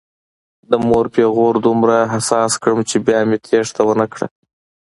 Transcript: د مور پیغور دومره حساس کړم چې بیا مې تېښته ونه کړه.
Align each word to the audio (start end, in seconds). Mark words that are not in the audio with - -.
د 0.69 0.73
مور 0.87 1.05
پیغور 1.15 1.53
دومره 1.67 1.97
حساس 2.13 2.51
کړم 2.61 2.79
چې 2.89 2.97
بیا 3.07 3.19
مې 3.27 3.37
تېښته 3.45 3.81
ونه 3.85 4.05
کړه. 4.13 4.27